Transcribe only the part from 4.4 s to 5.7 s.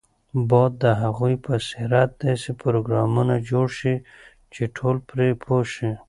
چې ټول پرې پوه